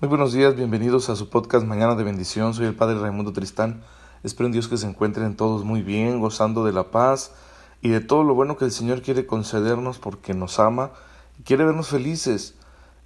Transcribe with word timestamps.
Muy 0.00 0.08
buenos 0.08 0.32
días, 0.32 0.56
bienvenidos 0.56 1.10
a 1.10 1.14
su 1.14 1.28
podcast 1.28 1.66
Mañana 1.66 1.94
de 1.94 2.04
Bendición. 2.04 2.54
Soy 2.54 2.64
el 2.64 2.74
Padre 2.74 2.98
Raimundo 2.98 3.34
Tristán. 3.34 3.82
Espero 4.22 4.46
en 4.46 4.52
Dios 4.52 4.66
que 4.66 4.78
se 4.78 4.86
encuentren 4.86 5.36
todos 5.36 5.62
muy 5.62 5.82
bien, 5.82 6.20
gozando 6.20 6.64
de 6.64 6.72
la 6.72 6.90
paz 6.90 7.34
y 7.82 7.90
de 7.90 8.00
todo 8.00 8.24
lo 8.24 8.34
bueno 8.34 8.56
que 8.56 8.64
el 8.64 8.70
Señor 8.70 9.02
quiere 9.02 9.26
concedernos 9.26 9.98
porque 9.98 10.32
nos 10.32 10.58
ama 10.58 10.92
y 11.38 11.42
quiere 11.42 11.66
vernos 11.66 11.88
felices. 11.88 12.54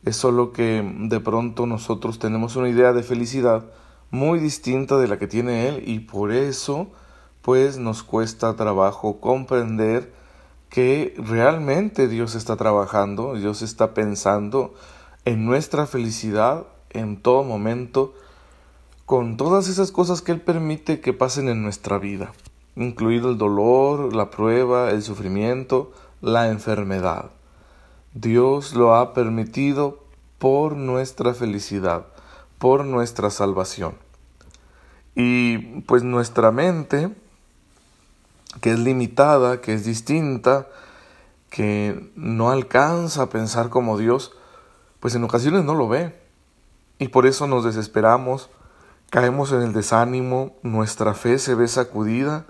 Es 0.05 0.15
solo 0.15 0.53
que 0.53 0.89
de 0.89 1.19
pronto 1.19 1.67
nosotros 1.67 2.21
tenemos 2.21 2.55
una 2.55 2.69
idea 2.69 2.93
de 2.93 3.03
felicidad 3.03 3.65
muy 4.13 4.39
distinta 4.39 4.97
de 4.97 5.09
la 5.09 5.19
que 5.19 5.27
tiene 5.27 5.67
Él 5.67 5.83
y 5.89 5.99
por 5.99 6.31
eso 6.31 6.93
pues 7.43 7.77
nos 7.77 8.05
cuesta 8.05 8.55
trabajo 8.55 9.19
comprender 9.19 10.15
que 10.69 11.13
realmente 11.19 12.07
Dios 12.07 12.37
está 12.37 12.55
trabajando, 12.55 13.35
Dios 13.35 13.63
está 13.63 13.95
pensando 13.95 14.75
en 15.25 15.45
nuestra 15.45 15.87
felicidad 15.87 16.67
en 16.95 17.21
todo 17.21 17.45
momento 17.45 18.15
con 19.05 19.37
todas 19.37 19.69
esas 19.69 19.93
cosas 19.93 20.23
que 20.23 20.33
Él 20.33 20.41
permite 20.41 21.01
que 21.01 21.13
pasen 21.13 21.49
en 21.49 21.63
nuestra 21.63 21.99
vida, 21.99 22.33
incluido 22.75 23.31
el 23.31 23.39
dolor, 23.39 24.15
la 24.15 24.31
prueba, 24.31 24.91
el 24.91 25.03
sufrimiento, 25.03 25.93
la 26.23 26.49
enfermedad. 26.49 27.31
Dios 28.15 28.75
lo 28.75 28.95
ha 28.95 29.13
permitido 29.13 30.03
por 30.39 30.77
nuestra 30.77 31.35
felicidad, 31.35 32.07
por 32.59 32.85
nuestra 32.85 33.29
salvación. 33.29 33.95
Y 35.15 35.81
pues 35.83 36.03
nuestra 36.03 36.51
mente, 36.51 37.11
que 38.61 38.73
es 38.73 38.79
limitada, 38.79 39.61
que 39.61 39.75
es 39.75 39.85
distinta, 39.85 40.69
que 41.51 42.11
no 42.17 42.51
alcanza 42.51 43.23
a 43.23 43.29
pensar 43.29 43.69
como 43.69 43.99
Dios, 43.99 44.33
pues 44.99 45.15
en 45.15 45.25
ocasiones 45.25 45.65
no 45.65 45.75
lo 45.75 45.89
ve. 45.89 46.24
Y 46.99 47.09
por 47.09 47.27
eso 47.27 47.47
nos 47.47 47.65
desesperamos, 47.65 48.51
caemos 49.11 49.53
en 49.53 49.63
el 49.63 49.73
desánimo, 49.73 50.57
nuestra 50.63 51.15
fe 51.15 51.39
se 51.39 51.55
ve 51.55 51.69
sacudida 51.69 52.47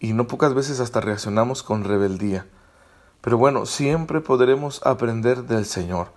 y 0.00 0.12
no 0.12 0.26
pocas 0.26 0.54
veces 0.54 0.80
hasta 0.80 1.00
reaccionamos 1.00 1.62
con 1.62 1.84
rebeldía. 1.84 2.46
Pero 3.20 3.36
bueno, 3.36 3.66
siempre 3.66 4.20
podremos 4.20 4.80
aprender 4.86 5.44
del 5.44 5.66
Señor. 5.66 6.12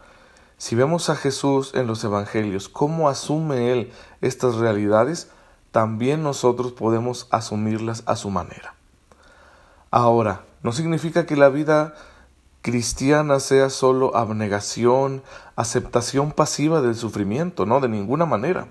Si 0.58 0.76
vemos 0.76 1.09
a 1.09 1.16
Jesús 1.16 1.72
en 1.73 1.88
los 1.88 2.03
Evangelios, 2.03 2.70
cómo 2.70 3.09
asume 3.09 3.72
Él 3.72 3.92
estas 4.22 4.56
realidades, 4.56 5.30
también 5.72 6.22
nosotros 6.22 6.73
podemos 6.73 7.28
asumirlas 7.31 8.04
a 8.06 8.16
su 8.16 8.30
manera. 8.30 8.76
Ahora, 9.89 10.44
no 10.64 10.72
significa 10.72 11.26
que 11.26 11.36
la 11.36 11.50
vida 11.50 11.95
cristiana 12.62 13.40
sea 13.40 13.70
solo 13.70 14.16
abnegación, 14.16 15.23
aceptación 15.56 16.31
pasiva 16.31 16.81
del 16.81 16.95
sufrimiento, 16.95 17.66
no, 17.66 17.80
de 17.80 17.90
ninguna 17.90 18.26
manera. 18.26 18.67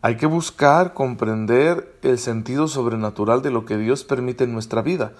Hay 0.00 0.16
que 0.16 0.26
buscar 0.26 0.94
comprender 0.94 1.98
el 2.02 2.18
sentido 2.18 2.66
sobrenatural 2.66 3.40
de 3.42 3.50
lo 3.50 3.64
que 3.64 3.76
Dios 3.76 4.04
permite 4.04 4.44
en 4.44 4.52
nuestra 4.52 4.82
vida, 4.82 5.12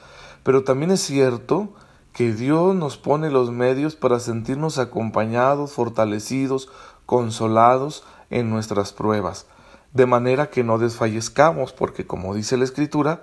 pero 0.43 0.65
también 0.65 0.91
es 0.91 1.01
cierto 1.01 1.73
que 2.13 2.33
Dios 2.33 2.75
nos 2.75 2.97
pone 2.97 3.31
los 3.31 3.51
medios 3.51 3.97
para 3.97 4.19
sentirnos 4.19 4.79
acompañados, 4.79 5.73
fortalecidos, 5.73 6.69
consolados 7.07 8.05
en 8.29 8.51
nuestras 8.51 8.93
pruebas, 8.93 9.47
de 9.93 10.07
manera 10.07 10.51
que 10.51 10.65
no 10.65 10.79
desfallezcamos, 10.79 11.73
porque 11.73 12.07
como 12.07 12.35
dice 12.35 12.57
la 12.57 12.65
Escritura, 12.65 13.23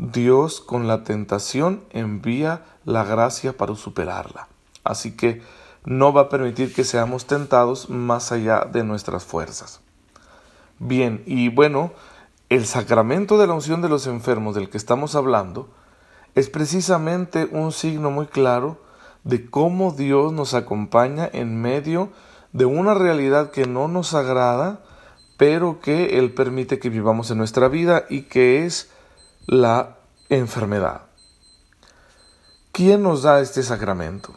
Dios 0.00 0.60
con 0.60 0.86
la 0.86 1.02
tentación 1.02 1.82
envía 1.90 2.62
la 2.84 3.02
gracia 3.02 3.56
para 3.56 3.74
superarla. 3.74 4.46
Así 4.84 5.16
que 5.16 5.42
no 5.84 6.12
va 6.12 6.22
a 6.22 6.28
permitir 6.28 6.72
que 6.72 6.84
seamos 6.84 7.26
tentados 7.26 7.90
más 7.90 8.30
allá 8.30 8.60
de 8.60 8.84
nuestras 8.84 9.24
fuerzas. 9.24 9.80
Bien, 10.78 11.24
y 11.26 11.48
bueno, 11.48 11.90
el 12.48 12.64
sacramento 12.64 13.38
de 13.38 13.48
la 13.48 13.54
unción 13.54 13.82
de 13.82 13.88
los 13.88 14.06
enfermos 14.06 14.54
del 14.54 14.70
que 14.70 14.78
estamos 14.78 15.16
hablando 15.16 15.68
es 16.36 16.48
precisamente 16.48 17.48
un 17.50 17.72
signo 17.72 18.12
muy 18.12 18.26
claro 18.26 18.80
de 19.24 19.50
cómo 19.50 19.90
Dios 19.90 20.32
nos 20.32 20.54
acompaña 20.54 21.28
en 21.32 21.60
medio 21.60 22.10
de 22.52 22.66
una 22.66 22.94
realidad 22.94 23.50
que 23.50 23.66
no 23.66 23.88
nos 23.88 24.14
agrada, 24.14 24.80
pero 25.36 25.80
que 25.80 26.20
Él 26.20 26.32
permite 26.32 26.78
que 26.78 26.88
vivamos 26.88 27.32
en 27.32 27.38
nuestra 27.38 27.66
vida 27.66 28.04
y 28.08 28.22
que 28.22 28.64
es 28.64 28.92
la 29.48 29.96
enfermedad. 30.28 31.06
¿Quién 32.70 33.02
nos 33.02 33.22
da 33.22 33.40
este 33.40 33.62
sacramento? 33.62 34.34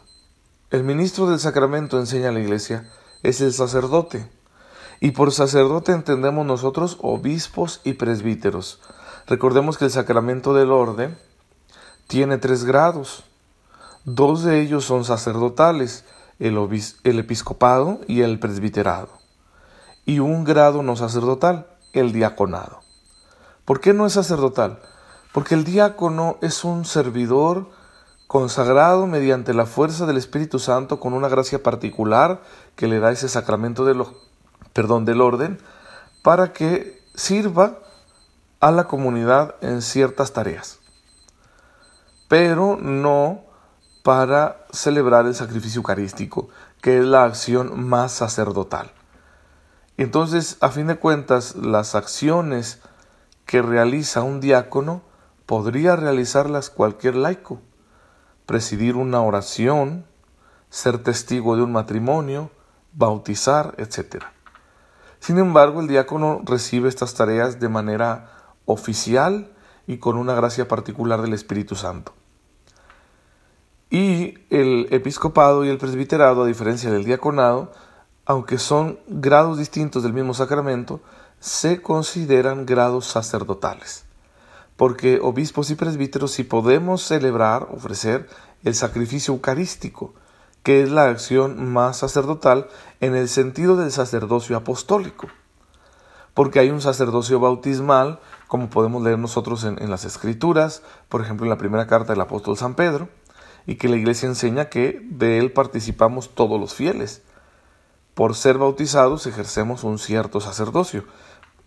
El 0.70 0.84
ministro 0.84 1.28
del 1.28 1.38
sacramento 1.38 1.98
enseña 1.98 2.30
a 2.30 2.32
la 2.32 2.40
iglesia 2.40 2.90
es 3.22 3.42
el 3.42 3.52
sacerdote. 3.52 4.26
Y 5.00 5.10
por 5.10 5.30
sacerdote 5.30 5.92
entendemos 5.92 6.46
nosotros 6.46 6.96
obispos 7.02 7.82
y 7.84 7.92
presbíteros. 7.92 8.80
Recordemos 9.26 9.76
que 9.76 9.84
el 9.84 9.90
sacramento 9.90 10.54
del 10.54 10.72
orden 10.72 11.18
tiene 12.06 12.38
tres 12.38 12.64
grados. 12.64 13.24
Dos 14.06 14.44
de 14.44 14.62
ellos 14.62 14.86
son 14.86 15.04
sacerdotales, 15.04 16.06
el, 16.38 16.56
el 17.04 17.18
episcopado 17.18 18.00
y 18.08 18.22
el 18.22 18.38
presbiterado. 18.38 19.10
Y 20.06 20.20
un 20.20 20.44
grado 20.44 20.82
no 20.82 20.96
sacerdotal, 20.96 21.66
el 21.92 22.14
diaconado. 22.14 22.80
¿Por 23.66 23.80
qué 23.82 23.92
no 23.92 24.06
es 24.06 24.14
sacerdotal? 24.14 24.80
Porque 25.32 25.54
el 25.54 25.64
diácono 25.64 26.36
es 26.42 26.64
un 26.64 26.84
servidor 26.84 27.70
consagrado 28.26 29.06
mediante 29.06 29.54
la 29.54 29.66
fuerza 29.66 30.06
del 30.06 30.16
Espíritu 30.16 30.58
Santo 30.58 31.00
con 31.00 31.12
una 31.12 31.28
gracia 31.28 31.62
particular 31.62 32.42
que 32.76 32.86
le 32.86 33.00
da 33.00 33.10
ese 33.10 33.28
sacramento 33.28 33.84
del, 33.84 34.04
perdón, 34.72 35.04
del 35.04 35.20
orden 35.20 35.58
para 36.22 36.52
que 36.52 37.02
sirva 37.14 37.78
a 38.60 38.70
la 38.70 38.84
comunidad 38.84 39.56
en 39.60 39.82
ciertas 39.82 40.32
tareas, 40.32 40.78
pero 42.28 42.76
no 42.76 43.40
para 44.02 44.64
celebrar 44.72 45.26
el 45.26 45.34
sacrificio 45.34 45.80
eucarístico, 45.80 46.48
que 46.80 46.98
es 46.98 47.04
la 47.04 47.24
acción 47.24 47.88
más 47.88 48.12
sacerdotal. 48.12 48.92
Entonces, 49.96 50.56
a 50.60 50.70
fin 50.70 50.86
de 50.86 50.96
cuentas, 50.96 51.54
las 51.54 51.94
acciones 51.94 52.80
que 53.46 53.62
realiza 53.62 54.22
un 54.22 54.40
diácono 54.40 55.02
podría 55.52 55.96
realizarlas 55.96 56.70
cualquier 56.70 57.14
laico, 57.14 57.60
presidir 58.46 58.96
una 58.96 59.20
oración, 59.20 60.06
ser 60.70 61.02
testigo 61.02 61.56
de 61.56 61.62
un 61.62 61.72
matrimonio, 61.72 62.50
bautizar, 62.94 63.74
etc. 63.76 64.24
Sin 65.20 65.36
embargo, 65.36 65.82
el 65.82 65.88
diácono 65.88 66.40
recibe 66.42 66.88
estas 66.88 67.12
tareas 67.12 67.60
de 67.60 67.68
manera 67.68 68.30
oficial 68.64 69.52
y 69.86 69.98
con 69.98 70.16
una 70.16 70.32
gracia 70.32 70.68
particular 70.68 71.20
del 71.20 71.34
Espíritu 71.34 71.74
Santo. 71.74 72.14
Y 73.90 74.38
el 74.48 74.88
episcopado 74.90 75.66
y 75.66 75.68
el 75.68 75.76
presbiterado, 75.76 76.44
a 76.44 76.46
diferencia 76.46 76.90
del 76.90 77.04
diaconado, 77.04 77.72
aunque 78.24 78.56
son 78.56 79.00
grados 79.06 79.58
distintos 79.58 80.02
del 80.02 80.14
mismo 80.14 80.32
sacramento, 80.32 81.02
se 81.40 81.82
consideran 81.82 82.64
grados 82.64 83.04
sacerdotales 83.04 84.06
porque 84.76 85.20
obispos 85.22 85.70
y 85.70 85.74
presbíteros 85.74 86.32
sí 86.32 86.44
podemos 86.44 87.02
celebrar, 87.02 87.68
ofrecer 87.70 88.28
el 88.64 88.74
sacrificio 88.74 89.34
eucarístico, 89.34 90.14
que 90.62 90.82
es 90.82 90.90
la 90.90 91.06
acción 91.06 91.72
más 91.72 91.98
sacerdotal 91.98 92.68
en 93.00 93.16
el 93.16 93.28
sentido 93.28 93.76
del 93.76 93.90
sacerdocio 93.90 94.56
apostólico, 94.56 95.28
porque 96.34 96.60
hay 96.60 96.70
un 96.70 96.80
sacerdocio 96.80 97.40
bautismal, 97.40 98.20
como 98.48 98.70
podemos 98.70 99.02
leer 99.02 99.18
nosotros 99.18 99.64
en 99.64 99.90
las 99.90 100.04
Escrituras, 100.04 100.82
por 101.08 101.20
ejemplo 101.20 101.46
en 101.46 101.50
la 101.50 101.58
primera 101.58 101.86
carta 101.86 102.12
del 102.12 102.20
apóstol 102.20 102.56
San 102.56 102.74
Pedro, 102.74 103.08
y 103.66 103.76
que 103.76 103.88
la 103.88 103.96
Iglesia 103.96 104.28
enseña 104.28 104.68
que 104.68 105.00
de 105.08 105.38
él 105.38 105.52
participamos 105.52 106.34
todos 106.34 106.60
los 106.60 106.74
fieles. 106.74 107.22
Por 108.14 108.34
ser 108.34 108.58
bautizados 108.58 109.26
ejercemos 109.26 109.84
un 109.84 109.98
cierto 109.98 110.40
sacerdocio, 110.40 111.04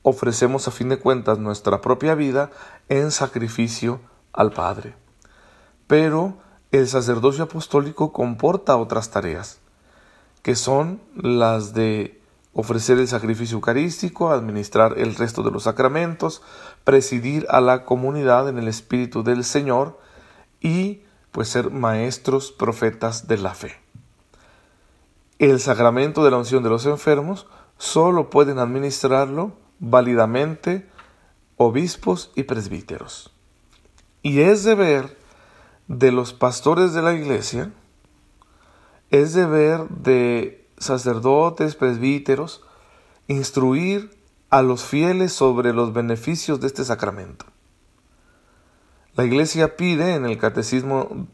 ofrecemos 0.07 0.67
a 0.67 0.71
fin 0.71 0.89
de 0.89 0.99
cuentas 0.99 1.39
nuestra 1.39 1.81
propia 1.81 2.13
vida 2.13 2.51
en 2.89 3.09
sacrificio 3.09 3.99
al 4.33 4.51
Padre. 4.51 4.93
Pero 5.87 6.37
el 6.71 6.87
sacerdocio 6.87 7.45
apostólico 7.45 8.13
comporta 8.13 8.77
otras 8.77 9.09
tareas, 9.09 9.57
que 10.43 10.55
son 10.55 11.01
las 11.15 11.73
de 11.73 12.21
ofrecer 12.53 12.99
el 12.99 13.07
sacrificio 13.07 13.55
eucarístico, 13.55 14.31
administrar 14.31 14.99
el 14.99 15.15
resto 15.15 15.41
de 15.41 15.49
los 15.49 15.63
sacramentos, 15.63 16.43
presidir 16.83 17.47
a 17.49 17.59
la 17.59 17.83
comunidad 17.83 18.47
en 18.47 18.59
el 18.59 18.67
Espíritu 18.67 19.23
del 19.23 19.43
Señor 19.43 19.99
y 20.61 21.01
pues 21.31 21.49
ser 21.49 21.71
maestros 21.71 22.51
profetas 22.51 23.27
de 23.27 23.39
la 23.39 23.55
fe. 23.55 23.73
El 25.39 25.59
sacramento 25.59 26.23
de 26.23 26.29
la 26.29 26.37
unción 26.37 26.61
de 26.61 26.69
los 26.69 26.85
enfermos 26.85 27.47
solo 27.79 28.29
pueden 28.29 28.59
administrarlo 28.59 29.64
válidamente 29.79 30.87
obispos 31.57 32.31
y 32.35 32.43
presbíteros. 32.43 33.31
Y 34.21 34.41
es 34.41 34.63
deber 34.63 35.17
de 35.87 36.11
los 36.11 36.33
pastores 36.33 36.93
de 36.93 37.01
la 37.01 37.13
iglesia, 37.13 37.71
es 39.11 39.33
deber 39.33 39.87
de 39.89 40.67
sacerdotes, 40.77 41.75
presbíteros, 41.75 42.63
instruir 43.27 44.11
a 44.49 44.61
los 44.61 44.83
fieles 44.83 45.33
sobre 45.33 45.73
los 45.73 45.93
beneficios 45.93 46.59
de 46.59 46.67
este 46.67 46.85
sacramento. 46.85 47.45
La 49.15 49.23
Iglesia 49.23 49.77
pide, 49.77 50.15
en 50.15 50.25
el 50.25 50.37
Catecismo 50.37 51.27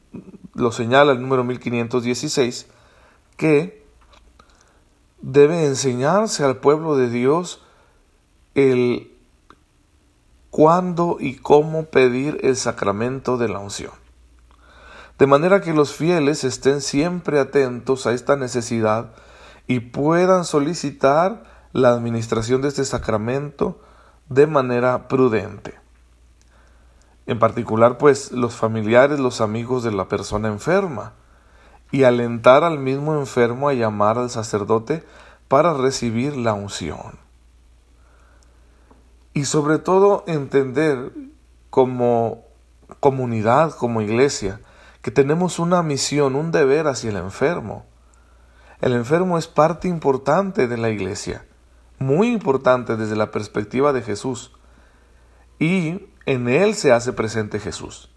lo 0.53 0.71
señala 0.71 1.13
el 1.13 1.21
número 1.21 1.43
1516, 1.43 2.67
que 3.37 3.83
debe 5.21 5.65
enseñarse 5.65 6.43
al 6.43 6.57
pueblo 6.57 6.95
de 6.95 7.09
Dios 7.09 7.63
el 8.55 9.11
cuándo 10.49 11.17
y 11.19 11.35
cómo 11.35 11.85
pedir 11.85 12.39
el 12.43 12.55
sacramento 12.55 13.37
de 13.37 13.49
la 13.49 13.59
unción. 13.59 13.93
De 15.17 15.27
manera 15.27 15.61
que 15.61 15.73
los 15.73 15.93
fieles 15.93 16.43
estén 16.43 16.81
siempre 16.81 17.39
atentos 17.39 18.07
a 18.07 18.13
esta 18.13 18.35
necesidad 18.35 19.13
y 19.67 19.79
puedan 19.79 20.45
solicitar 20.45 21.43
la 21.73 21.89
administración 21.89 22.61
de 22.61 22.67
este 22.67 22.85
sacramento 22.85 23.79
de 24.29 24.47
manera 24.47 25.07
prudente. 25.07 25.79
En 27.27 27.39
particular, 27.39 27.97
pues, 27.97 28.31
los 28.31 28.55
familiares, 28.55 29.19
los 29.19 29.41
amigos 29.41 29.83
de 29.83 29.91
la 29.91 30.07
persona 30.07 30.47
enferma, 30.47 31.13
y 31.91 32.03
alentar 32.03 32.63
al 32.63 32.79
mismo 32.79 33.15
enfermo 33.15 33.69
a 33.69 33.73
llamar 33.73 34.17
al 34.17 34.29
sacerdote 34.29 35.03
para 35.47 35.73
recibir 35.73 36.35
la 36.35 36.53
unción. 36.53 37.19
Y 39.41 39.45
sobre 39.45 39.79
todo 39.79 40.23
entender 40.27 41.13
como 41.71 42.43
comunidad, 42.99 43.71
como 43.71 44.03
iglesia, 44.03 44.61
que 45.01 45.09
tenemos 45.09 45.57
una 45.57 45.81
misión, 45.81 46.35
un 46.35 46.51
deber 46.51 46.85
hacia 46.85 47.09
el 47.09 47.15
enfermo. 47.15 47.87
El 48.81 48.93
enfermo 48.93 49.39
es 49.39 49.47
parte 49.47 49.87
importante 49.87 50.67
de 50.67 50.77
la 50.77 50.91
iglesia, 50.91 51.43
muy 51.97 52.27
importante 52.27 52.97
desde 52.97 53.15
la 53.15 53.31
perspectiva 53.31 53.93
de 53.93 54.03
Jesús. 54.03 54.51
Y 55.57 56.05
en 56.27 56.47
él 56.47 56.75
se 56.75 56.91
hace 56.91 57.11
presente 57.11 57.59
Jesús. 57.59 58.11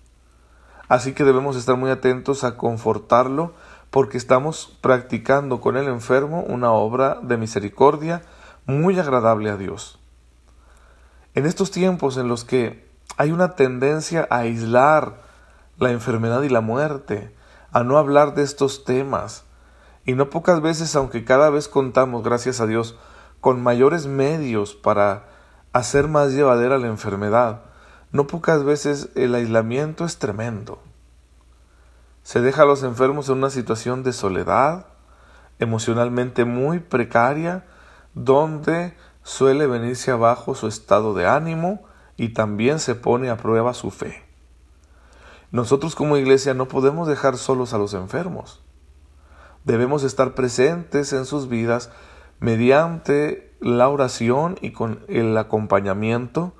Así 0.88 1.14
que 1.14 1.24
debemos 1.24 1.56
estar 1.56 1.78
muy 1.78 1.90
atentos 1.90 2.44
a 2.44 2.58
confortarlo 2.58 3.54
porque 3.88 4.18
estamos 4.18 4.76
practicando 4.82 5.62
con 5.62 5.78
el 5.78 5.88
enfermo 5.88 6.42
una 6.42 6.72
obra 6.72 7.18
de 7.22 7.38
misericordia 7.38 8.20
muy 8.66 8.98
agradable 8.98 9.48
a 9.48 9.56
Dios. 9.56 10.03
En 11.34 11.46
estos 11.46 11.72
tiempos 11.72 12.16
en 12.16 12.28
los 12.28 12.44
que 12.44 12.88
hay 13.16 13.32
una 13.32 13.56
tendencia 13.56 14.26
a 14.30 14.38
aislar 14.38 15.22
la 15.78 15.90
enfermedad 15.90 16.42
y 16.42 16.48
la 16.48 16.60
muerte, 16.60 17.34
a 17.72 17.82
no 17.82 17.98
hablar 17.98 18.34
de 18.34 18.42
estos 18.42 18.84
temas, 18.84 19.44
y 20.04 20.12
no 20.14 20.30
pocas 20.30 20.60
veces, 20.60 20.94
aunque 20.94 21.24
cada 21.24 21.50
vez 21.50 21.66
contamos, 21.68 22.22
gracias 22.22 22.60
a 22.60 22.66
Dios, 22.66 22.96
con 23.40 23.62
mayores 23.62 24.06
medios 24.06 24.74
para 24.74 25.24
hacer 25.72 26.06
más 26.06 26.32
llevadera 26.32 26.78
la 26.78 26.86
enfermedad, 26.86 27.62
no 28.12 28.28
pocas 28.28 28.62
veces 28.62 29.08
el 29.16 29.34
aislamiento 29.34 30.04
es 30.04 30.18
tremendo. 30.18 30.78
Se 32.22 32.40
deja 32.40 32.62
a 32.62 32.66
los 32.66 32.84
enfermos 32.84 33.28
en 33.28 33.38
una 33.38 33.50
situación 33.50 34.04
de 34.04 34.12
soledad, 34.12 34.86
emocionalmente 35.58 36.44
muy 36.44 36.78
precaria, 36.78 37.64
donde 38.14 38.96
suele 39.24 39.66
venirse 39.66 40.12
abajo 40.12 40.54
su 40.54 40.68
estado 40.68 41.14
de 41.14 41.26
ánimo 41.26 41.82
y 42.16 42.28
también 42.28 42.78
se 42.78 42.94
pone 42.94 43.30
a 43.30 43.36
prueba 43.36 43.74
su 43.74 43.90
fe. 43.90 44.22
Nosotros 45.50 45.96
como 45.96 46.16
iglesia 46.16 46.54
no 46.54 46.68
podemos 46.68 47.08
dejar 47.08 47.36
solos 47.36 47.74
a 47.74 47.78
los 47.78 47.94
enfermos. 47.94 48.62
Debemos 49.64 50.04
estar 50.04 50.34
presentes 50.34 51.12
en 51.12 51.24
sus 51.24 51.48
vidas 51.48 51.90
mediante 52.38 53.52
la 53.60 53.88
oración 53.88 54.58
y 54.60 54.72
con 54.72 55.04
el 55.08 55.36
acompañamiento 55.38 56.52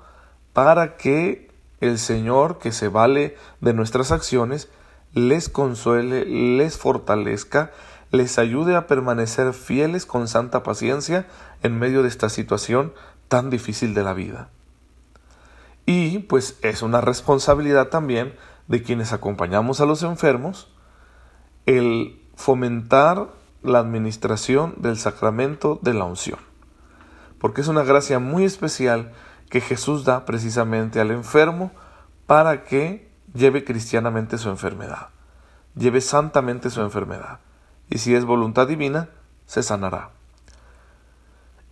para 0.53 0.97
que 0.97 1.51
el 1.81 1.99
Señor, 1.99 2.57
que 2.57 2.71
se 2.71 2.87
vale 2.87 3.35
de 3.61 3.73
nuestras 3.73 4.11
acciones, 4.11 4.69
les 5.13 5.49
consuele, 5.49 6.25
les 6.25 6.77
fortalezca, 6.77 7.71
les 8.15 8.39
ayude 8.39 8.75
a 8.75 8.87
permanecer 8.87 9.53
fieles 9.53 10.05
con 10.05 10.27
santa 10.27 10.63
paciencia 10.63 11.27
en 11.63 11.77
medio 11.77 12.01
de 12.01 12.09
esta 12.09 12.29
situación 12.29 12.93
tan 13.27 13.49
difícil 13.49 13.93
de 13.93 14.03
la 14.03 14.13
vida. 14.13 14.49
Y 15.85 16.19
pues 16.19 16.57
es 16.61 16.81
una 16.81 17.01
responsabilidad 17.01 17.89
también 17.89 18.33
de 18.67 18.81
quienes 18.81 19.13
acompañamos 19.13 19.81
a 19.81 19.85
los 19.85 20.01
enfermos 20.03 20.67
el 21.65 22.19
fomentar 22.35 23.29
la 23.63 23.79
administración 23.79 24.75
del 24.77 24.97
sacramento 24.97 25.79
de 25.81 25.93
la 25.93 26.05
unción, 26.05 26.39
porque 27.39 27.61
es 27.61 27.67
una 27.67 27.83
gracia 27.83 28.19
muy 28.19 28.45
especial 28.45 29.11
que 29.49 29.61
Jesús 29.61 30.05
da 30.05 30.25
precisamente 30.25 30.99
al 30.99 31.11
enfermo 31.11 31.71
para 32.27 32.63
que 32.63 33.09
lleve 33.33 33.63
cristianamente 33.63 34.37
su 34.37 34.49
enfermedad, 34.49 35.09
lleve 35.75 36.01
santamente 36.01 36.69
su 36.69 36.81
enfermedad, 36.81 37.39
y 37.89 37.99
si 37.99 38.15
es 38.15 38.25
voluntad 38.25 38.67
divina, 38.67 39.09
se 39.45 39.63
sanará. 39.63 40.11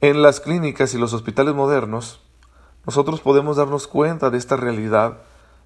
En 0.02 0.22
las 0.22 0.40
clínicas 0.40 0.94
y 0.94 0.98
los 0.98 1.14
hospitales 1.14 1.56
modernos, 1.56 2.22
nosotros 2.86 3.22
podemos 3.22 3.58
darnos 3.58 3.88
cuenta 3.88 4.30
de 4.30 4.38
esta 4.38 4.58
realidad 4.58 5.20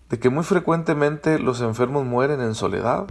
de 0.10 0.20
que 0.20 0.30
muy 0.30 0.44
frecuentemente 0.44 1.40
los 1.40 1.62
enfermos 1.62 2.06
mueren 2.06 2.42
en 2.42 2.56
soledad, 2.56 3.08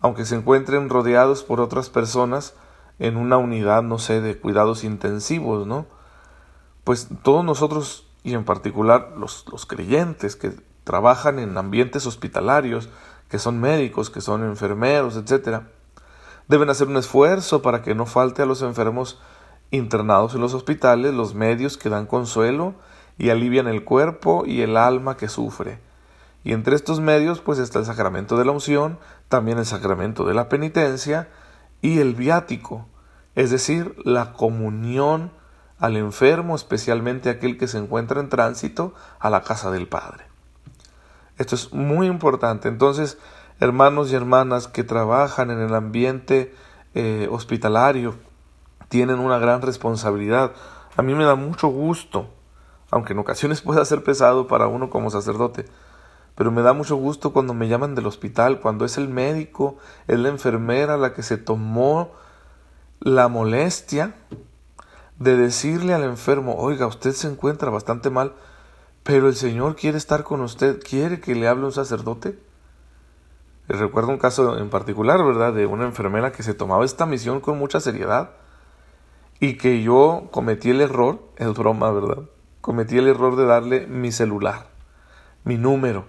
aunque 0.00 0.24
se 0.24 0.36
encuentren 0.36 0.88
rodeados 0.88 1.44
por 1.44 1.60
otras 1.60 1.90
personas 1.90 2.54
en 2.98 3.16
una 3.16 3.36
unidad, 3.36 3.82
no 3.82 3.98
sé, 3.98 4.20
de 4.20 4.38
cuidados 4.38 4.84
intensivos, 4.84 5.66
¿no? 5.66 5.86
pues 6.84 7.08
todos 7.22 7.44
nosotros, 7.44 8.06
y 8.24 8.34
en 8.34 8.44
particular 8.44 9.14
los, 9.16 9.46
los 9.50 9.66
creyentes 9.66 10.36
que 10.36 10.52
trabajan 10.84 11.38
en 11.38 11.56
ambientes 11.56 12.06
hospitalarios, 12.06 12.88
que 13.28 13.38
son 13.38 13.60
médicos, 13.60 14.10
que 14.10 14.20
son 14.20 14.44
enfermeros, 14.44 15.16
etc., 15.16 15.62
deben 16.52 16.70
hacer 16.70 16.86
un 16.86 16.98
esfuerzo 16.98 17.62
para 17.62 17.82
que 17.82 17.94
no 17.94 18.06
falte 18.06 18.42
a 18.42 18.46
los 18.46 18.60
enfermos 18.62 19.18
internados 19.70 20.34
en 20.34 20.42
los 20.42 20.52
hospitales 20.52 21.14
los 21.14 21.34
medios 21.34 21.78
que 21.78 21.88
dan 21.88 22.06
consuelo 22.06 22.74
y 23.16 23.30
alivian 23.30 23.66
el 23.68 23.84
cuerpo 23.84 24.44
y 24.46 24.60
el 24.60 24.76
alma 24.76 25.16
que 25.16 25.28
sufre. 25.28 25.80
Y 26.44 26.52
entre 26.52 26.76
estos 26.76 27.00
medios 27.00 27.40
pues 27.40 27.58
está 27.58 27.78
el 27.78 27.86
sacramento 27.86 28.36
de 28.36 28.44
la 28.44 28.52
unción, 28.52 28.98
también 29.28 29.58
el 29.58 29.64
sacramento 29.64 30.26
de 30.26 30.34
la 30.34 30.50
penitencia 30.50 31.28
y 31.80 32.00
el 32.00 32.14
viático, 32.14 32.86
es 33.34 33.50
decir, 33.50 33.96
la 34.04 34.34
comunión 34.34 35.32
al 35.78 35.96
enfermo, 35.96 36.54
especialmente 36.54 37.30
aquel 37.30 37.56
que 37.56 37.66
se 37.66 37.78
encuentra 37.78 38.20
en 38.20 38.28
tránsito, 38.28 38.94
a 39.18 39.30
la 39.30 39.42
casa 39.42 39.70
del 39.70 39.88
Padre. 39.88 40.26
Esto 41.38 41.54
es 41.54 41.72
muy 41.72 42.06
importante. 42.06 42.68
Entonces, 42.68 43.18
hermanos 43.62 44.10
y 44.10 44.16
hermanas 44.16 44.66
que 44.66 44.82
trabajan 44.82 45.52
en 45.52 45.60
el 45.60 45.72
ambiente 45.76 46.52
eh, 46.94 47.28
hospitalario, 47.30 48.16
tienen 48.88 49.20
una 49.20 49.38
gran 49.38 49.62
responsabilidad. 49.62 50.50
A 50.96 51.02
mí 51.02 51.14
me 51.14 51.22
da 51.22 51.36
mucho 51.36 51.68
gusto, 51.68 52.26
aunque 52.90 53.12
en 53.12 53.20
ocasiones 53.20 53.60
pueda 53.62 53.84
ser 53.84 54.02
pesado 54.02 54.48
para 54.48 54.66
uno 54.66 54.90
como 54.90 55.10
sacerdote, 55.10 55.66
pero 56.34 56.50
me 56.50 56.62
da 56.62 56.72
mucho 56.72 56.96
gusto 56.96 57.32
cuando 57.32 57.54
me 57.54 57.68
llaman 57.68 57.94
del 57.94 58.06
hospital, 58.06 58.58
cuando 58.58 58.84
es 58.84 58.98
el 58.98 59.08
médico, 59.08 59.76
es 60.08 60.18
la 60.18 60.30
enfermera 60.30 60.96
la 60.96 61.14
que 61.14 61.22
se 61.22 61.36
tomó 61.36 62.10
la 62.98 63.28
molestia 63.28 64.16
de 65.20 65.36
decirle 65.36 65.94
al 65.94 66.02
enfermo, 66.02 66.56
oiga, 66.56 66.88
usted 66.88 67.12
se 67.12 67.28
encuentra 67.28 67.70
bastante 67.70 68.10
mal, 68.10 68.32
pero 69.04 69.28
el 69.28 69.36
Señor 69.36 69.76
quiere 69.76 69.98
estar 69.98 70.24
con 70.24 70.40
usted, 70.40 70.82
quiere 70.82 71.20
que 71.20 71.36
le 71.36 71.46
hable 71.46 71.66
un 71.66 71.72
sacerdote. 71.72 72.36
Recuerdo 73.68 74.10
un 74.10 74.18
caso 74.18 74.58
en 74.58 74.70
particular, 74.70 75.24
¿verdad?, 75.24 75.52
de 75.52 75.66
una 75.66 75.84
enfermera 75.84 76.32
que 76.32 76.42
se 76.42 76.54
tomaba 76.54 76.84
esta 76.84 77.06
misión 77.06 77.40
con 77.40 77.58
mucha 77.58 77.80
seriedad 77.80 78.30
y 79.40 79.56
que 79.56 79.82
yo 79.82 80.28
cometí 80.30 80.70
el 80.70 80.80
error, 80.80 81.20
es 81.36 81.52
broma, 81.54 81.90
¿verdad? 81.90 82.24
Cometí 82.60 82.98
el 82.98 83.08
error 83.08 83.36
de 83.36 83.44
darle 83.44 83.86
mi 83.86 84.12
celular, 84.12 84.68
mi 85.44 85.56
número. 85.56 86.06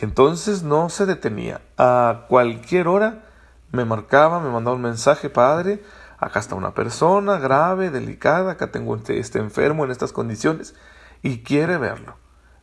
Y 0.00 0.04
entonces 0.04 0.62
no 0.62 0.88
se 0.88 1.06
detenía. 1.06 1.60
A 1.76 2.26
cualquier 2.28 2.88
hora 2.88 3.24
me 3.72 3.84
marcaba, 3.84 4.40
me 4.40 4.50
mandaba 4.50 4.76
un 4.76 4.82
mensaje, 4.82 5.28
padre, 5.28 5.82
acá 6.18 6.40
está 6.40 6.54
una 6.54 6.72
persona 6.72 7.38
grave, 7.38 7.90
delicada, 7.90 8.52
acá 8.52 8.70
tengo 8.70 8.96
este, 8.96 9.18
este, 9.18 9.38
enfermo 9.38 9.84
en 9.84 9.90
estas 9.90 10.12
condiciones 10.12 10.74
y 11.22 11.42
quiere 11.42 11.78
verlo. 11.78 12.16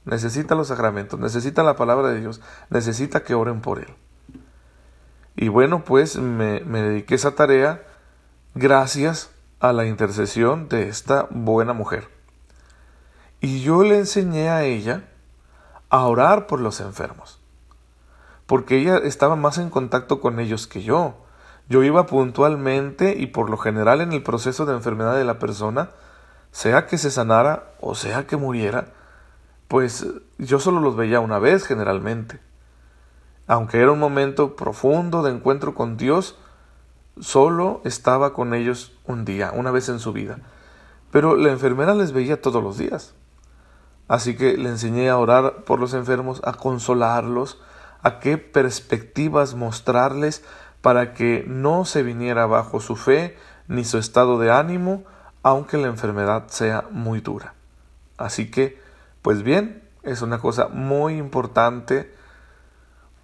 Necesita 0.06 0.56
los 0.56 0.70
sacramentos, 0.70 1.20
necesita 1.20 1.62
la 1.62 1.76
palabra 1.76 2.10
de 2.10 2.20
Dios, 2.20 2.42
necesita 2.70 3.24
que 3.24 3.36
oren 3.36 3.62
por 3.62 3.80
él. 3.80 3.94
Y 5.36 5.48
bueno, 5.48 5.84
pues 5.84 6.18
me, 6.18 6.60
me 6.62 6.82
dediqué 6.82 7.16
esa 7.16 7.36
tarea 7.36 7.84
gracias 8.56 9.32
a 9.60 9.74
la 9.74 9.86
intercesión 9.86 10.70
de 10.70 10.90
esta 10.90 11.28
buena 11.30 11.74
mujer. 11.74 12.08
Y 13.42 13.62
yo 13.62 13.84
le 13.84 13.98
enseñé 13.98 14.50
a 14.50 14.64
ella 14.64 15.04
a 15.90 16.06
orar 16.06 16.48
por 16.48 16.60
los 16.60 16.82
enfermos, 16.82 17.40
porque 18.46 18.78
ella 18.78 18.98
estaba 18.98 19.36
más 19.36 19.58
en 19.58 19.70
contacto 19.70 20.22
con 20.22 20.40
ellos 20.40 20.68
que 20.68 20.84
yo 20.84 21.26
Yo 21.70 21.84
iba 21.84 22.08
puntualmente 22.08 23.16
y 23.18 23.28
por 23.28 23.50
lo 23.50 23.58
general 23.58 24.02
en 24.02 24.12
el 24.12 24.24
proceso 24.24 24.66
de 24.66 24.74
enfermedad 24.74 25.16
de 25.16 25.24
la 25.24 25.38
persona, 25.38 25.92
sea 26.52 26.88
que 26.88 26.98
se 26.98 27.12
sanara 27.12 27.74
o 27.80 27.94
sea 27.94 28.26
que 28.26 28.38
muriera, 28.38 28.88
pues 29.68 30.06
yo 30.40 30.60
solo 30.60 30.82
los 30.82 30.96
veía 30.96 31.20
una 31.20 31.38
vez 31.38 31.66
generalmente. 31.68 32.40
Aunque 33.50 33.82
era 33.82 33.92
un 33.92 33.98
momento 33.98 34.56
profundo 34.56 35.24
de 35.24 35.32
encuentro 35.32 35.74
con 35.74 35.98
Dios, 35.98 36.38
solo 37.20 37.82
estaba 37.84 38.32
con 38.32 38.54
ellos 38.54 38.94
un 39.08 39.26
día, 39.26 39.52
una 39.56 39.72
vez 39.72 39.90
en 39.90 39.98
su 39.98 40.14
vida. 40.14 40.38
Pero 41.10 41.36
la 41.36 41.50
enfermera 41.50 41.96
les 41.96 42.12
veía 42.12 42.40
todos 42.40 42.64
los 42.64 42.78
días. 42.78 43.16
Así 44.08 44.36
que 44.36 44.56
le 44.56 44.70
enseñé 44.70 45.10
a 45.10 45.18
orar 45.18 45.64
por 45.64 45.80
los 45.80 45.96
enfermos, 45.96 46.42
a 46.46 46.54
consolarlos, 46.54 47.60
a 48.04 48.20
qué 48.20 48.38
perspectivas 48.38 49.56
mostrarles 49.56 50.44
para 50.82 51.16
que 51.16 51.44
no 51.48 51.86
se 51.86 52.04
viniera 52.04 52.46
bajo 52.46 52.80
su 52.80 52.96
fe 52.96 53.36
ni 53.68 53.84
su 53.84 53.98
estado 53.98 54.38
de 54.38 54.52
ánimo, 54.52 55.06
aunque 55.42 55.80
la 55.80 55.88
enfermedad 55.88 56.50
sea 56.50 56.86
muy 56.92 57.20
dura. 57.20 57.56
Así 58.16 58.52
que, 58.52 58.80
pues 59.24 59.42
bien, 59.42 59.82
es 60.04 60.22
una 60.22 60.38
cosa 60.38 60.68
muy 60.68 61.18
importante 61.18 62.19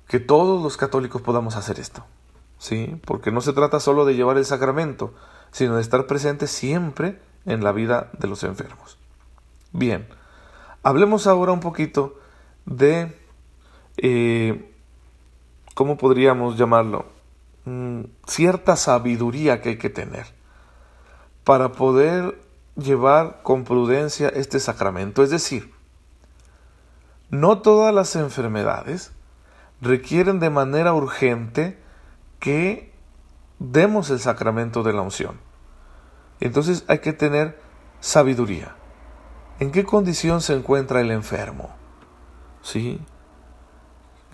que 0.08 0.20
todos 0.20 0.62
los 0.62 0.78
católicos 0.78 1.22
podamos 1.22 1.56
hacer 1.56 1.80
esto. 1.80 2.06
¿Sí? 2.58 3.00
Porque 3.06 3.32
no 3.32 3.42
se 3.42 3.54
trata 3.54 3.80
solo 3.80 4.06
de 4.06 4.16
llevar 4.16 4.38
el 4.38 4.46
sacramento, 4.46 5.14
sino 5.52 5.76
de 5.76 5.82
estar 5.82 6.08
presente 6.08 6.48
siempre 6.48 7.20
en 7.46 7.64
la 7.64 7.72
vida 7.72 8.10
de 8.18 8.28
los 8.28 8.44
enfermos. 8.44 8.98
Bien, 9.72 10.08
hablemos 10.84 11.28
ahora 11.28 11.52
un 11.52 11.60
poquito 11.60 12.18
de, 12.66 13.20
eh, 13.98 14.74
¿cómo 15.74 15.98
podríamos 15.98 16.58
llamarlo? 16.58 17.06
Mm, 17.66 18.02
cierta 18.26 18.76
sabiduría 18.76 19.62
que 19.62 19.70
hay 19.70 19.78
que 19.78 19.90
tener 19.90 20.28
para 21.44 21.72
poder 21.74 22.40
llevar 22.76 23.42
con 23.44 23.64
prudencia 23.64 24.30
este 24.30 24.60
sacramento. 24.60 25.24
Es 25.24 25.30
decir, 25.30 25.74
no 27.30 27.60
todas 27.60 27.94
las 27.94 28.16
enfermedades 28.16 29.12
requieren 29.82 30.40
de 30.40 30.50
manera 30.50 30.94
urgente 30.94 31.80
que 32.40 32.94
demos 33.60 34.10
el 34.10 34.20
sacramento 34.20 34.84
de 34.84 34.94
la 34.94 35.02
unción. 35.02 35.40
Entonces 36.40 36.84
hay 36.88 37.00
que 37.00 37.14
tener 37.14 37.60
sabiduría. 38.00 38.76
¿En 39.60 39.72
qué 39.72 39.86
condición 39.86 40.42
se 40.42 40.54
encuentra 40.54 41.02
el 41.02 41.12
enfermo? 41.12 41.70
¿Sí? 42.62 43.00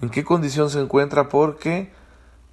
¿En 0.01 0.09
qué 0.09 0.23
condición 0.23 0.69
se 0.69 0.81
encuentra? 0.81 1.29
Porque 1.29 1.91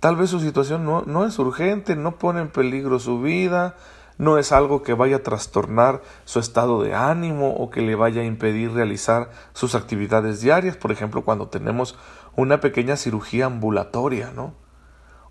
tal 0.01 0.17
vez 0.17 0.31
su 0.31 0.41
situación 0.41 0.85
no, 0.85 1.03
no 1.03 1.25
es 1.25 1.39
urgente, 1.39 1.97
no 1.97 2.17
pone 2.19 2.41
en 2.41 2.49
peligro 2.49 2.99
su 2.99 3.21
vida, 3.21 3.77
no 4.19 4.37
es 4.37 4.51
algo 4.51 4.83
que 4.83 4.95
vaya 4.95 5.17
a 5.17 5.23
trastornar 5.23 6.03
su 6.25 6.41
estado 6.41 6.83
de 6.83 6.95
ánimo 6.95 7.55
o 7.55 7.71
que 7.71 7.81
le 7.81 7.95
vaya 7.95 8.23
a 8.23 8.25
impedir 8.25 8.73
realizar 8.73 9.31
sus 9.55 9.77
actividades 9.77 10.41
diarias, 10.41 10.77
por 10.77 10.91
ejemplo, 10.91 11.25
cuando 11.25 11.49
tenemos 11.49 11.97
una 12.35 12.61
pequeña 12.61 12.97
cirugía 12.97 13.47
ambulatoria, 13.47 14.33
¿no? 14.35 14.55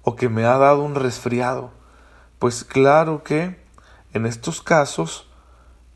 O 0.04 0.16
que 0.16 0.30
me 0.30 0.46
ha 0.46 0.58
dado 0.58 0.84
un 0.84 0.96
resfriado. 0.96 1.72
Pues 2.40 2.64
claro 2.64 3.24
que 3.24 3.60
en 4.14 4.26
estos 4.26 4.62
casos 4.62 5.30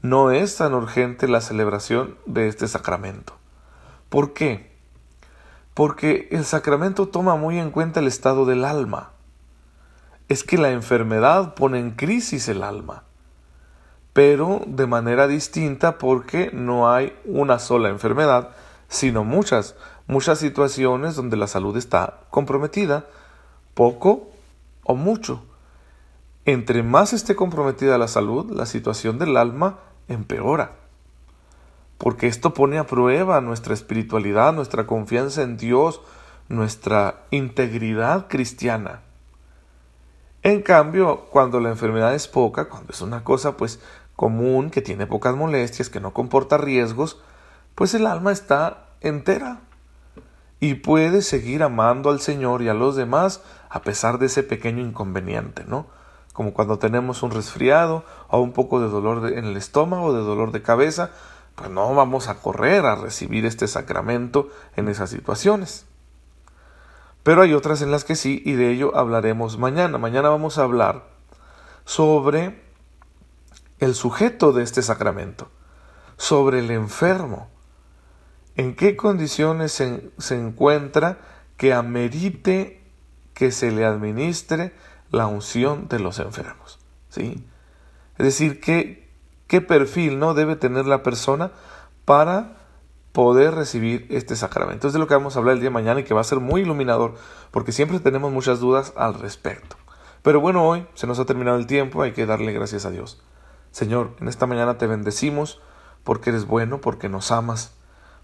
no 0.01 0.31
es 0.31 0.57
tan 0.57 0.73
urgente 0.73 1.29
la 1.29 1.39
celebración 1.39 2.17
de 2.25 2.49
este 2.49 2.67
sacramento. 2.67 3.37
¿Por 4.09 4.33
qué? 4.33 4.75
Porque 5.73 6.27
el 6.31 6.43
sacramento 6.43 7.07
toma 7.07 7.37
muy 7.37 7.57
en 7.57 7.71
cuenta 7.71 8.01
el 8.01 8.07
estado 8.07 8.45
del 8.45 8.65
alma 8.65 9.10
es 10.31 10.45
que 10.45 10.57
la 10.57 10.71
enfermedad 10.71 11.55
pone 11.55 11.77
en 11.77 11.91
crisis 11.91 12.47
el 12.47 12.63
alma, 12.63 13.03
pero 14.13 14.61
de 14.65 14.87
manera 14.87 15.27
distinta 15.27 15.97
porque 15.97 16.51
no 16.53 16.89
hay 16.89 17.13
una 17.25 17.59
sola 17.59 17.89
enfermedad, 17.89 18.51
sino 18.87 19.25
muchas, 19.25 19.75
muchas 20.07 20.39
situaciones 20.39 21.17
donde 21.17 21.35
la 21.35 21.47
salud 21.47 21.75
está 21.75 22.21
comprometida, 22.29 23.07
poco 23.73 24.29
o 24.85 24.95
mucho. 24.95 25.43
Entre 26.45 26.81
más 26.81 27.11
esté 27.11 27.35
comprometida 27.35 27.97
la 27.97 28.07
salud, 28.07 28.51
la 28.51 28.65
situación 28.65 29.19
del 29.19 29.35
alma 29.35 29.79
empeora. 30.07 30.75
Porque 31.97 32.27
esto 32.27 32.53
pone 32.53 32.77
a 32.77 32.87
prueba 32.87 33.41
nuestra 33.41 33.73
espiritualidad, 33.73 34.53
nuestra 34.53 34.87
confianza 34.87 35.41
en 35.41 35.57
Dios, 35.57 35.99
nuestra 36.47 37.23
integridad 37.31 38.29
cristiana. 38.29 39.01
En 40.43 40.63
cambio, 40.63 41.27
cuando 41.29 41.59
la 41.59 41.69
enfermedad 41.69 42.15
es 42.15 42.27
poca, 42.27 42.67
cuando 42.67 42.91
es 42.93 43.01
una 43.01 43.23
cosa 43.23 43.57
pues 43.57 43.79
común, 44.15 44.71
que 44.71 44.81
tiene 44.81 45.05
pocas 45.05 45.35
molestias, 45.35 45.89
que 45.89 45.99
no 45.99 46.13
comporta 46.13 46.57
riesgos, 46.57 47.21
pues 47.75 47.93
el 47.93 48.07
alma 48.07 48.31
está 48.31 48.87
entera 49.01 49.61
y 50.59 50.75
puede 50.75 51.21
seguir 51.21 51.61
amando 51.61 52.09
al 52.09 52.21
Señor 52.21 52.61
y 52.61 52.69
a 52.69 52.73
los 52.73 52.95
demás 52.95 53.41
a 53.69 53.81
pesar 53.81 54.17
de 54.17 54.27
ese 54.27 54.43
pequeño 54.43 54.81
inconveniente, 54.81 55.63
¿no? 55.65 55.87
Como 56.33 56.53
cuando 56.53 56.79
tenemos 56.79 57.23
un 57.23 57.31
resfriado 57.31 58.03
o 58.27 58.39
un 58.39 58.51
poco 58.51 58.79
de 58.79 58.89
dolor 58.89 59.33
en 59.33 59.45
el 59.45 59.57
estómago, 59.57 60.13
de 60.13 60.21
dolor 60.21 60.51
de 60.51 60.61
cabeza, 60.61 61.11
pues 61.55 61.69
no 61.69 61.93
vamos 61.93 62.29
a 62.29 62.35
correr 62.35 62.85
a 62.85 62.95
recibir 62.95 63.45
este 63.45 63.67
sacramento 63.67 64.49
en 64.75 64.87
esas 64.87 65.09
situaciones. 65.11 65.85
Pero 67.23 67.43
hay 67.43 67.53
otras 67.53 67.81
en 67.81 67.91
las 67.91 68.03
que 68.03 68.15
sí, 68.15 68.41
y 68.45 68.53
de 68.53 68.71
ello 68.71 68.95
hablaremos 68.95 69.57
mañana. 69.57 69.97
Mañana 69.97 70.29
vamos 70.29 70.57
a 70.57 70.63
hablar 70.63 71.03
sobre 71.85 72.61
el 73.79 73.95
sujeto 73.95 74.53
de 74.53 74.63
este 74.63 74.81
sacramento, 74.81 75.49
sobre 76.17 76.59
el 76.59 76.71
enfermo. 76.71 77.49
¿En 78.55 78.75
qué 78.75 78.95
condiciones 78.95 79.71
se, 79.71 80.35
encuentra 80.35 81.19
que 81.57 81.73
amerite 81.73 82.81
que 83.33 83.51
se 83.51 83.71
le 83.71 83.85
administre 83.85 84.73
la 85.11 85.27
unción 85.27 85.87
de 85.87 85.99
los 85.99 86.19
enfermos? 86.19 86.79
¿Sí? 87.09 87.45
Es 88.17 88.25
decir, 88.25 88.59
¿qué, 88.61 89.09
qué 89.47 89.61
perfil 89.61 90.19
no 90.19 90.33
debe 90.33 90.55
tener 90.55 90.85
la 90.85 91.03
persona 91.03 91.51
para 92.05 92.60
poder 93.11 93.55
recibir 93.55 94.07
este 94.09 94.35
sacramento. 94.35 94.87
Es 94.87 94.93
de 94.93 94.99
lo 94.99 95.07
que 95.07 95.13
vamos 95.13 95.35
a 95.35 95.39
hablar 95.39 95.55
el 95.55 95.59
día 95.59 95.69
de 95.69 95.73
mañana 95.73 95.99
y 95.99 96.03
que 96.03 96.13
va 96.13 96.21
a 96.21 96.25
ser 96.25 96.39
muy 96.39 96.61
iluminador, 96.61 97.15
porque 97.51 97.71
siempre 97.71 97.99
tenemos 97.99 98.31
muchas 98.31 98.59
dudas 98.59 98.93
al 98.95 99.15
respecto. 99.15 99.75
Pero 100.21 100.39
bueno, 100.39 100.67
hoy 100.67 100.87
se 100.93 101.07
nos 101.07 101.19
ha 101.19 101.25
terminado 101.25 101.57
el 101.57 101.67
tiempo, 101.67 102.01
hay 102.01 102.13
que 102.13 102.25
darle 102.25 102.53
gracias 102.53 102.85
a 102.85 102.91
Dios. 102.91 103.21
Señor, 103.71 104.15
en 104.19 104.27
esta 104.27 104.45
mañana 104.45 104.77
te 104.77 104.87
bendecimos 104.87 105.61
porque 106.03 106.29
eres 106.29 106.45
bueno, 106.45 106.81
porque 106.81 107.09
nos 107.09 107.31
amas, 107.31 107.73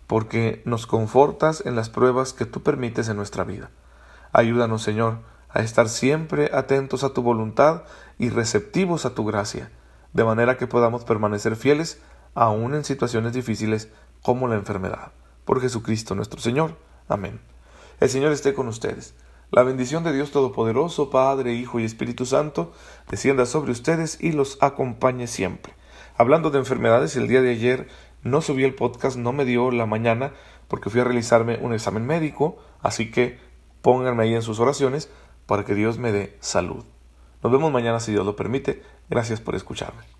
porque 0.06 0.62
nos 0.66 0.88
confortas 0.88 1.64
en 1.66 1.76
las 1.76 1.90
pruebas 1.90 2.34
que 2.34 2.46
tú 2.46 2.62
permites 2.62 3.10
en 3.10 3.18
nuestra 3.18 3.44
vida. 3.44 3.70
Ayúdanos, 4.32 4.84
Señor, 4.84 5.20
a 5.50 5.62
estar 5.62 5.90
siempre 5.90 6.52
atentos 6.54 7.04
a 7.04 7.14
tu 7.14 7.22
voluntad 7.22 7.84
y 8.18 8.30
receptivos 8.30 9.06
a 9.06 9.16
tu 9.16 9.26
gracia, 9.26 9.72
de 10.14 10.24
manera 10.24 10.58
que 10.58 10.68
podamos 10.68 11.04
permanecer 11.04 11.56
fieles 11.56 12.02
aún 12.36 12.76
en 12.76 12.84
situaciones 12.84 13.34
difíciles 13.34 13.90
como 14.28 14.50
la 14.50 14.56
enfermedad. 14.56 15.14
Por 15.46 15.62
Jesucristo 15.62 16.14
nuestro 16.14 16.42
Señor. 16.42 16.76
Amén. 17.08 17.40
El 18.02 18.10
Señor 18.10 18.34
esté 18.34 18.54
con 18.54 18.68
ustedes. 18.68 19.16
La 19.52 19.64
bendición 19.64 20.04
de 20.04 20.12
Dios 20.12 20.32
Todopoderoso, 20.32 21.10
Padre, 21.10 21.54
Hijo 21.54 21.80
y 21.80 21.86
Espíritu 21.86 22.26
Santo, 22.26 22.74
descienda 23.10 23.46
sobre 23.46 23.72
ustedes 23.72 24.18
y 24.20 24.34
los 24.34 24.58
acompañe 24.60 25.28
siempre. 25.28 25.76
Hablando 26.18 26.50
de 26.50 26.60
enfermedades, 26.60 27.16
el 27.16 27.30
día 27.30 27.42
de 27.42 27.52
ayer 27.52 27.88
no 28.22 28.42
subí 28.42 28.66
el 28.66 28.76
podcast, 28.76 29.16
no 29.16 29.32
me 29.32 29.46
dio 29.46 29.72
la 29.72 29.86
mañana 29.86 30.34
porque 30.68 30.90
fui 30.90 31.00
a 31.00 31.06
realizarme 31.06 31.60
un 31.62 31.74
examen 31.74 32.06
médico, 32.06 32.58
así 32.82 33.10
que 33.10 33.40
pónganme 33.82 34.24
ahí 34.24 34.36
en 34.36 34.42
sus 34.42 34.60
oraciones 34.60 35.10
para 35.46 35.64
que 35.64 35.74
Dios 35.74 36.00
me 36.00 36.12
dé 36.12 36.36
salud. 36.42 36.84
Nos 37.42 37.52
vemos 37.54 37.72
mañana 37.72 38.02
si 38.02 38.12
Dios 38.12 38.26
lo 38.26 38.36
permite. 38.36 38.84
Gracias 39.10 39.40
por 39.40 39.56
escucharme. 39.56 40.17